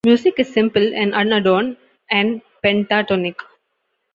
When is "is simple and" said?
0.39-1.13